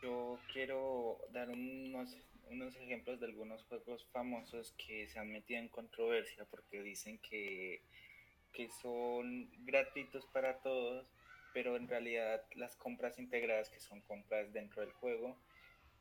yo 0.01 0.39
quiero 0.51 1.19
dar 1.31 1.49
unos 1.49 2.15
unos 2.49 2.75
ejemplos 2.77 3.19
de 3.19 3.25
algunos 3.25 3.63
juegos 3.65 4.05
famosos 4.11 4.73
que 4.77 5.07
se 5.07 5.19
han 5.19 5.31
metido 5.31 5.59
en 5.59 5.69
controversia 5.69 6.45
porque 6.45 6.81
dicen 6.81 7.19
que, 7.19 7.81
que 8.53 8.69
son 8.69 9.49
gratuitos 9.65 10.25
para 10.27 10.59
todos, 10.59 11.11
pero 11.53 11.75
en 11.75 11.87
realidad 11.87 12.43
las 12.55 12.75
compras 12.75 13.19
integradas, 13.19 13.69
que 13.69 13.79
son 13.79 14.01
compras 14.01 14.51
dentro 14.53 14.81
del 14.81 14.93
juego, 14.93 15.37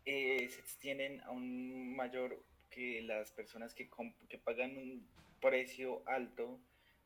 eh, 0.07 0.49
se 0.49 0.61
extienden 0.61 1.21
a 1.23 1.31
un 1.31 1.95
mayor 1.97 2.43
que 2.71 3.03
las 3.03 3.33
personas 3.33 3.75
que, 3.75 3.91
que 4.29 4.39
pagan 4.39 4.77
un 4.77 5.07
precio 5.41 6.03
alto 6.07 6.61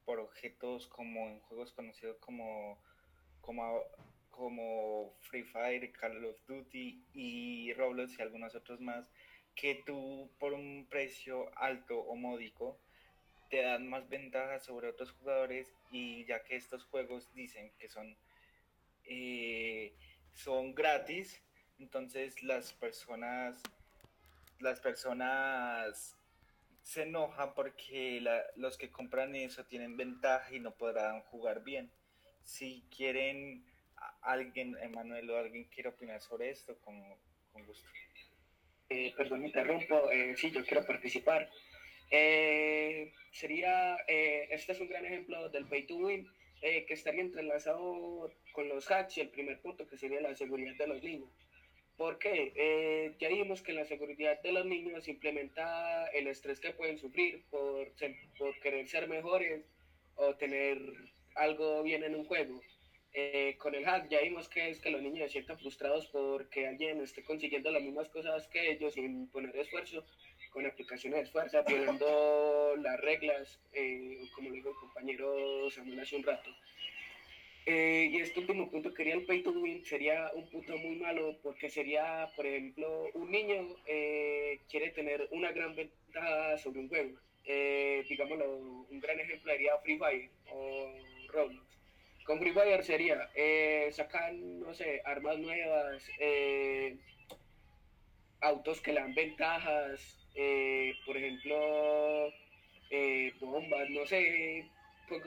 por 0.04 0.20
objetos 0.20 0.86
como 0.86 1.28
en 1.28 1.40
juegos 1.40 1.72
conocidos 1.72 2.18
como, 2.18 2.78
como, 3.40 3.82
como 4.30 5.14
Free 5.20 5.44
Fire, 5.44 5.90
Call 5.92 6.24
of 6.24 6.36
Duty 6.46 7.04
y 7.14 7.72
Roblox 7.72 8.18
y 8.18 8.22
algunos 8.22 8.54
otros 8.54 8.80
más, 8.80 9.10
que 9.54 9.82
tú 9.86 10.30
por 10.38 10.52
un 10.52 10.86
precio 10.88 11.50
alto 11.56 11.98
o 11.98 12.16
módico 12.16 12.78
te 13.50 13.62
dan 13.62 13.88
más 13.88 14.08
ventajas 14.08 14.64
sobre 14.64 14.88
otros 14.88 15.10
jugadores 15.12 15.72
y 15.90 16.24
ya 16.24 16.42
que 16.44 16.56
estos 16.56 16.84
juegos 16.84 17.32
dicen 17.34 17.72
que 17.78 17.88
son, 17.88 18.16
eh, 19.04 19.92
son 20.32 20.74
gratis, 20.74 21.42
entonces 21.80 22.42
las 22.42 22.72
personas, 22.74 23.60
las 24.58 24.80
personas 24.80 26.16
se 26.82 27.02
enojan 27.02 27.54
porque 27.54 28.22
los 28.56 28.76
que 28.76 28.90
compran 28.90 29.34
eso 29.34 29.64
tienen 29.64 29.96
ventaja 29.96 30.54
y 30.54 30.60
no 30.60 30.72
podrán 30.72 31.22
jugar 31.22 31.64
bien. 31.64 31.90
Si 32.42 32.84
quieren 32.94 33.64
alguien, 34.22 34.76
Emanuel 34.82 35.30
o 35.30 35.38
alguien 35.38 35.64
quiere 35.64 35.88
opinar 35.88 36.20
sobre 36.20 36.50
esto, 36.50 36.76
con, 36.80 37.00
gusto. 37.64 37.88
Eh, 38.88 39.12
perdón, 39.16 39.40
me 39.40 39.46
interrumpo, 39.46 40.10
eh, 40.10 40.34
sí, 40.36 40.50
yo 40.50 40.64
quiero 40.64 40.84
participar. 40.84 41.48
Eh, 42.10 43.12
sería, 43.30 43.96
este 44.06 44.72
es 44.72 44.80
un 44.80 44.88
gran 44.88 45.06
ejemplo 45.06 45.48
del 45.50 45.66
pay 45.66 45.86
to 45.86 45.96
win, 45.96 46.28
que 46.60 46.86
estaría 46.88 47.22
entrelazado 47.22 48.32
con 48.52 48.68
los 48.68 48.90
hacks 48.90 49.16
y 49.16 49.20
el 49.22 49.30
primer 49.30 49.60
punto 49.60 49.86
que 49.86 49.96
sería 49.96 50.20
la 50.20 50.34
seguridad 50.34 50.74
de 50.76 50.86
los 50.88 51.02
niños. 51.02 51.30
¿Por 52.00 52.18
qué? 52.18 53.14
ya 53.18 53.28
vimos 53.28 53.60
que 53.60 53.74
la 53.74 53.84
seguridad 53.84 54.40
de 54.40 54.52
los 54.52 54.64
niños 54.64 55.06
implementa 55.06 56.06
el 56.14 56.28
estrés 56.28 56.58
que 56.58 56.72
pueden 56.72 56.96
sufrir 56.98 57.44
por, 57.50 57.92
por 58.38 58.58
querer 58.60 58.88
ser 58.88 59.06
mejores 59.06 59.66
o 60.14 60.34
tener 60.34 60.78
algo 61.34 61.82
bien 61.82 62.02
en 62.02 62.14
un 62.14 62.24
juego. 62.24 62.62
Eh, 63.12 63.54
con 63.58 63.74
el 63.74 63.84
hack 63.84 64.08
ya 64.08 64.22
vimos 64.22 64.48
que 64.48 64.70
es 64.70 64.80
que 64.80 64.88
los 64.88 65.02
niños 65.02 65.26
se 65.26 65.32
sientan 65.32 65.58
frustrados 65.58 66.06
porque 66.06 66.66
alguien 66.66 67.02
esté 67.02 67.22
consiguiendo 67.22 67.70
las 67.70 67.82
mismas 67.82 68.08
cosas 68.08 68.48
que 68.48 68.70
ellos 68.70 68.94
sin 68.94 69.28
poner 69.28 69.54
esfuerzo, 69.56 70.02
con 70.54 70.64
aplicaciones 70.64 71.24
de 71.24 71.30
fuerza, 71.30 71.60
violando 71.60 72.76
las 72.78 72.98
reglas, 73.00 73.60
eh, 73.74 74.22
como 74.34 74.48
lo 74.48 74.54
dijo 74.54 74.70
el 74.70 74.76
compañero 74.76 75.70
Samuel 75.70 76.00
hace 76.00 76.16
un 76.16 76.22
rato. 76.22 76.50
Eh, 77.66 78.08
y 78.10 78.16
este 78.16 78.40
último 78.40 78.70
punto 78.70 78.92
quería 78.94 79.14
el 79.14 79.26
pay 79.26 79.42
to 79.42 79.50
win 79.52 79.84
sería 79.84 80.30
un 80.34 80.48
punto 80.48 80.76
muy 80.78 80.96
malo 80.96 81.38
porque 81.42 81.68
sería, 81.68 82.28
por 82.34 82.46
ejemplo, 82.46 83.08
un 83.14 83.30
niño 83.30 83.76
quiere 84.68 84.90
tener 84.94 85.28
una 85.30 85.52
gran 85.52 85.74
ventaja 85.76 86.58
sobre 86.58 86.80
un 86.80 86.88
juego. 86.88 87.18
digámoslo, 88.08 88.56
un 88.90 89.00
gran 89.00 89.20
ejemplo 89.20 89.52
sería 89.52 89.78
Free 89.78 89.98
Fire 89.98 90.30
o 90.52 90.92
Roblox 91.28 91.70
con 92.30 92.38
Free 92.38 92.52
Fire 92.52 92.84
sería 92.84 93.28
eh, 93.34 93.90
sacar, 93.92 94.32
no 94.32 94.72
sé, 94.72 95.02
armas 95.04 95.36
nuevas, 95.38 96.08
eh, 96.20 96.96
autos 98.40 98.80
que 98.80 98.92
le 98.92 99.00
dan 99.00 99.14
ventajas, 99.14 100.16
eh, 100.36 100.94
por 101.04 101.16
ejemplo, 101.16 102.32
bombas, 103.40 103.90
no 103.90 104.06
sé. 104.06 104.64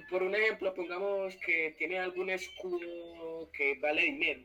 Por, 0.09 0.23
un 0.23 0.35
ejemplo, 0.35 0.73
pongamos 0.73 1.35
que 1.37 1.75
tiene 1.77 1.99
algún 1.99 2.29
escudo 2.29 3.49
que 3.51 3.75
vale 3.79 4.03
dinero. 4.03 4.41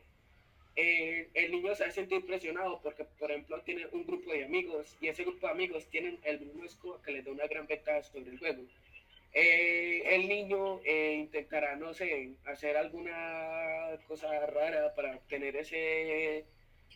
el 0.75 1.51
niño 1.51 1.75
se 1.75 1.83
va 1.83 1.89
a 1.89 1.93
sentir 1.93 2.19
impresionado 2.19 2.79
porque, 2.81 3.05
por 3.05 3.31
ejemplo, 3.31 3.61
tiene 3.61 3.87
un 3.91 4.05
grupo 4.05 4.31
de 4.31 4.45
amigos 4.45 4.97
y 5.01 5.07
ese 5.07 5.23
grupo 5.23 5.47
de 5.47 5.53
amigos 5.53 5.87
tienen 5.89 6.19
el 6.23 6.39
mismo 6.41 6.63
escudo 6.65 7.01
que 7.01 7.11
le 7.11 7.21
da 7.21 7.31
una 7.31 7.47
gran 7.47 7.67
ventaja 7.67 8.03
sobre 8.03 8.31
el 8.31 8.39
juego. 8.39 8.63
Eh, 9.33 10.15
el 10.15 10.27
niño 10.27 10.81
eh, 10.83 11.13
intentará, 11.19 11.75
no 11.75 11.93
sé, 11.93 12.31
hacer 12.45 12.77
alguna 12.77 13.99
cosa 14.07 14.45
rara 14.47 14.93
para 14.95 15.15
obtener 15.15 15.55
ese 15.55 16.45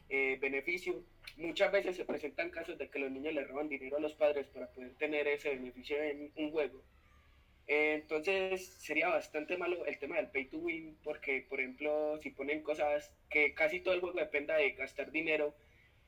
eh, 0.10 0.38
beneficio. 0.42 1.04
Muchas 1.38 1.72
veces 1.72 1.96
se 1.96 2.06
presentan 2.06 2.50
casos 2.50 2.78
de 2.78 2.90
que 2.90 3.00
los 3.00 3.12
niños 3.12 3.34
le 3.34 3.44
roban 3.44 3.70
dinero 3.70 3.98
a 3.98 4.02
los 4.02 4.14
padres 4.16 4.48
para 4.48 4.68
poder 4.68 4.94
tener 4.96 5.28
ese 5.28 5.50
beneficio 5.52 6.02
en 6.02 6.32
un 6.36 6.52
juego. 6.52 6.82
Eh, 7.68 7.94
entonces 8.02 8.66
sería 8.80 9.08
bastante 9.10 9.58
malo 9.58 9.86
el 9.86 9.98
tema 9.98 10.18
del 10.18 10.30
pay 10.30 10.46
to 10.46 10.58
win 10.58 10.98
porque, 11.04 11.46
por 11.50 11.60
ejemplo, 11.62 12.20
si 12.22 12.30
ponen 12.32 12.62
cosas 12.62 13.12
que 13.30 13.54
casi 13.54 13.80
todo 13.80 13.94
el 13.94 14.02
juego 14.02 14.20
dependa 14.20 14.56
de 14.56 14.72
gastar 14.72 15.12
dinero 15.12 15.56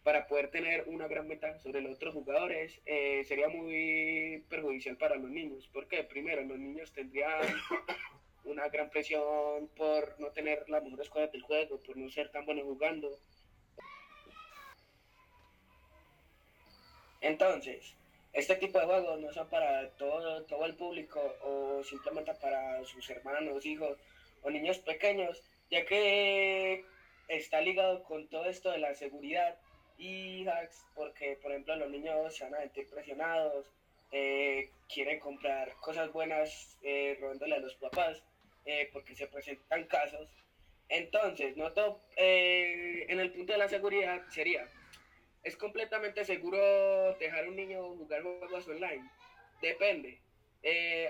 para 0.04 0.28
poder 0.28 0.52
tener 0.52 0.84
una 0.88 1.08
gran 1.08 1.28
meta 1.28 1.58
sobre 1.60 1.82
los 1.82 1.96
otros 1.96 2.14
jugadores, 2.14 2.80
eh, 2.86 3.24
sería 3.26 3.50
muy 3.50 4.44
perjudicial 4.50 4.98
para 4.98 5.16
los 5.16 5.32
niños. 5.32 5.68
Porque 5.74 6.04
primero, 6.04 6.44
los 6.44 6.60
niños 6.60 6.92
tendrían 6.94 7.42
una 8.44 8.70
gran 8.70 8.90
presión 8.90 9.68
por 9.76 10.20
no 10.20 10.28
tener 10.32 10.70
las 10.70 10.84
mejores 10.84 11.10
cosas 11.10 11.32
del 11.32 11.42
juego, 11.42 11.80
por 11.80 11.98
no 11.98 12.10
ser 12.10 12.30
tan 12.32 12.46
buenos 12.46 12.66
jugando. 12.66 13.10
Entonces, 17.22 17.96
este 18.36 18.58
tipo 18.58 18.80
de 18.80 18.86
juegos 18.86 19.20
no 19.22 19.32
son 19.32 19.48
para 19.50 19.90
todo, 19.92 20.44
todo 20.44 20.66
el 20.66 20.76
público 20.76 21.22
o 21.42 21.82
simplemente 21.84 22.34
para 22.36 22.84
sus 22.84 23.10
hermanos, 23.10 23.66
hijos 23.66 23.98
o 24.42 24.50
niños 24.50 24.78
pequeños, 24.80 25.42
ya 25.72 25.86
que 25.86 26.84
está 27.30 27.62
ligado 27.62 28.04
con 28.04 28.28
todo 28.28 28.46
esto 28.46 28.72
de 28.72 28.80
la 28.80 28.94
seguridad 28.94 29.58
y 29.98 30.46
hacks, 30.48 30.86
porque 30.96 31.38
por 31.42 31.52
ejemplo 31.52 31.78
los 31.78 31.90
niños 31.90 32.36
se 32.36 32.44
van 32.44 32.56
a 32.56 32.60
sentir 32.60 32.90
presionados, 32.90 33.66
eh, 34.12 34.70
quieren 34.94 35.20
comprar 35.20 35.72
cosas 35.82 36.12
buenas 36.12 36.78
eh, 36.84 37.18
robándole 37.22 37.56
a 37.56 37.60
los 37.60 37.76
papás, 37.76 38.22
eh, 38.66 38.90
porque 38.92 39.16
se 39.16 39.28
presentan 39.28 39.86
casos. 39.86 40.28
Entonces, 40.90 41.56
no 41.56 41.72
todo, 41.72 42.02
eh, 42.18 43.06
en 43.08 43.20
el 43.20 43.32
punto 43.32 43.54
de 43.54 43.60
la 43.60 43.70
seguridad 43.70 44.22
sería, 44.30 44.68
¿es 45.46 45.56
completamente 45.56 46.26
seguro 46.26 47.16
dejar 47.20 47.48
un 47.48 47.56
niño 47.56 47.96
jugar 47.96 48.24
juegos 48.24 48.68
online? 48.68 49.10
Depende. 49.62 50.20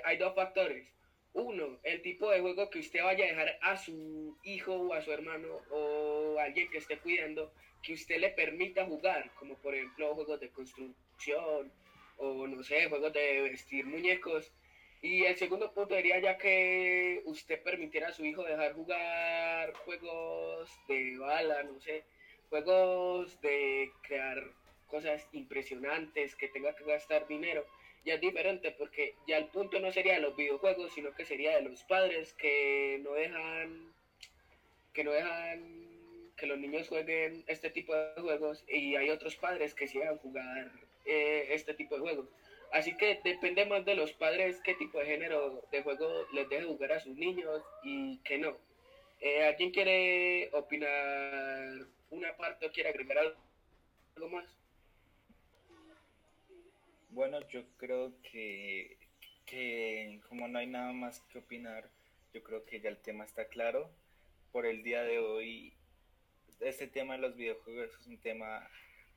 hay 0.03 0.17
dos 0.17 0.35
factores. 0.35 0.93
Uno, 1.33 1.79
el 1.83 2.01
tipo 2.01 2.29
de 2.29 2.39
juego 2.39 2.69
que 2.69 2.79
usted 2.79 3.03
vaya 3.03 3.25
a 3.25 3.27
dejar 3.27 3.57
a 3.61 3.77
su 3.77 4.37
hijo 4.43 4.73
o 4.73 4.93
a 4.93 5.01
su 5.01 5.11
hermano 5.11 5.47
o 5.69 6.37
alguien 6.39 6.69
que 6.69 6.77
esté 6.77 6.97
cuidando, 6.97 7.51
que 7.81 7.93
usted 7.93 8.19
le 8.19 8.29
permita 8.29 8.85
jugar, 8.85 9.31
como 9.35 9.57
por 9.57 9.75
ejemplo 9.75 10.15
juegos 10.15 10.39
de 10.39 10.49
construcción 10.49 11.71
o 12.17 12.47
no 12.47 12.63
sé, 12.63 12.87
juegos 12.87 13.13
de 13.13 13.41
vestir 13.41 13.85
muñecos. 13.85 14.53
Y 15.01 15.23
el 15.25 15.35
segundo 15.35 15.73
punto 15.73 15.93
sería 15.95 16.19
ya 16.19 16.37
que 16.37 17.21
usted 17.25 17.61
permitiera 17.61 18.07
a 18.09 18.13
su 18.13 18.25
hijo 18.25 18.43
dejar 18.43 18.73
jugar 18.73 19.73
juegos 19.85 20.69
de 20.87 21.17
bala, 21.17 21.63
no 21.63 21.79
sé, 21.79 22.05
juegos 22.49 23.39
de 23.41 23.91
crear 24.01 24.43
cosas 24.87 25.27
impresionantes, 25.31 26.35
que 26.35 26.47
tenga 26.47 26.75
que 26.75 26.83
gastar 26.83 27.27
dinero 27.27 27.65
ya 28.05 28.13
es 28.13 28.21
diferente 28.21 28.71
porque 28.71 29.15
ya 29.27 29.37
el 29.37 29.47
punto 29.47 29.79
no 29.79 29.91
sería 29.91 30.13
de 30.13 30.19
los 30.19 30.35
videojuegos, 30.35 30.93
sino 30.93 31.11
que 31.13 31.25
sería 31.25 31.55
de 31.55 31.63
los 31.63 31.83
padres 31.83 32.33
que 32.33 32.99
no 33.03 33.13
dejan 33.13 33.93
que 34.93 35.03
no 35.03 35.11
dejan 35.11 36.31
que 36.37 36.45
los 36.45 36.59
niños 36.59 36.87
jueguen 36.87 37.43
este 37.47 37.69
tipo 37.69 37.95
de 37.95 38.21
juegos 38.21 38.63
y 38.67 38.95
hay 38.95 39.09
otros 39.09 39.35
padres 39.35 39.73
que 39.73 39.87
sí 39.87 39.99
jugar 40.21 40.71
eh, 41.05 41.47
este 41.49 41.73
tipo 41.73 41.95
de 41.95 42.01
juegos. 42.01 42.27
Así 42.71 42.95
que 42.95 43.19
depende 43.23 43.65
más 43.65 43.85
de 43.85 43.95
los 43.95 44.11
padres 44.13 44.61
qué 44.63 44.75
tipo 44.75 44.99
de 44.99 45.05
género 45.05 45.63
de 45.71 45.81
juego 45.81 46.27
les 46.33 46.47
deje 46.49 46.65
jugar 46.65 46.93
a 46.93 46.99
sus 46.99 47.15
niños 47.15 47.63
y 47.83 48.17
que 48.19 48.37
no. 48.37 48.57
Eh, 49.21 49.45
¿Alguien 49.45 49.71
quiere 49.71 50.49
opinar 50.53 51.87
una 52.09 52.35
parte 52.37 52.65
o 52.65 52.71
quiere 52.71 52.89
agregar 52.89 53.17
algo 54.15 54.29
más? 54.29 54.45
Bueno, 57.09 57.39
yo 57.47 57.63
creo 57.77 58.11
que, 58.21 58.97
que 59.45 60.19
como 60.27 60.47
no 60.47 60.59
hay 60.59 60.67
nada 60.67 60.91
más 60.91 61.21
que 61.31 61.39
opinar, 61.39 61.89
yo 62.33 62.43
creo 62.43 62.65
que 62.65 62.81
ya 62.81 62.89
el 62.89 62.97
tema 62.97 63.23
está 63.23 63.47
claro. 63.47 63.89
Por 64.51 64.65
el 64.65 64.83
día 64.83 65.03
de 65.03 65.19
hoy, 65.19 65.73
este 66.59 66.87
tema 66.87 67.13
de 67.15 67.21
los 67.21 67.35
videojuegos 67.35 67.89
es 67.99 68.07
un 68.07 68.17
tema 68.17 68.69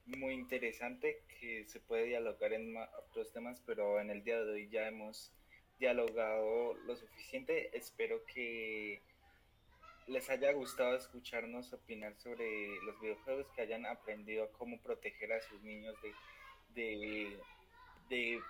muy 0.06 0.34
interesante 0.34 1.22
que 1.40 1.64
se 1.66 1.80
puede 1.80 2.04
dialogar 2.04 2.52
en 2.52 2.76
otros 3.08 3.32
temas, 3.32 3.60
pero 3.66 4.00
en 4.00 4.10
el 4.10 4.24
día 4.24 4.42
de 4.42 4.52
hoy 4.52 4.68
ya 4.68 4.88
hemos 4.88 5.32
dialogado 5.78 6.74
lo 6.86 6.96
suficiente. 6.96 7.76
Espero 7.76 8.24
que 8.26 9.02
les 10.08 10.28
haya 10.30 10.52
gustado 10.52 10.96
escucharnos 10.96 11.72
opinar 11.72 12.16
sobre 12.16 12.80
los 12.82 13.00
videojuegos, 13.00 13.46
que 13.54 13.62
hayan 13.62 13.86
aprendido 13.86 14.50
cómo 14.52 14.80
proteger 14.80 15.32
a 15.32 15.40
sus 15.40 15.62
niños 15.62 15.94
de 16.74 17.38
de 18.08 18.40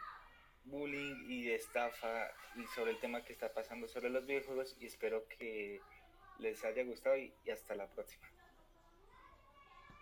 bullying 0.64 1.28
y 1.28 1.44
de 1.44 1.54
estafa 1.54 2.30
y 2.56 2.66
sobre 2.74 2.92
el 2.92 3.00
tema 3.00 3.24
que 3.24 3.32
está 3.32 3.52
pasando 3.52 3.88
sobre 3.88 4.10
los 4.10 4.26
videojuegos 4.26 4.76
y 4.80 4.86
espero 4.86 5.26
que 5.28 5.80
les 6.38 6.64
haya 6.64 6.84
gustado 6.84 7.16
y 7.16 7.32
hasta 7.50 7.74
la 7.74 7.86
próxima. 7.88 8.26